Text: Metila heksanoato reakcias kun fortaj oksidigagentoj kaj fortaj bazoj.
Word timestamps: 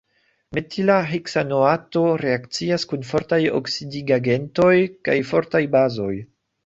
Metila 0.57 0.95
heksanoato 1.09 2.03
reakcias 2.21 2.87
kun 2.93 3.05
fortaj 3.11 3.39
oksidigagentoj 3.59 4.75
kaj 5.09 5.19
fortaj 5.35 5.63
bazoj. 5.77 6.15